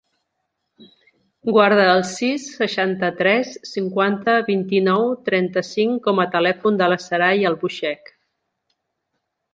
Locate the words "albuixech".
7.51-8.15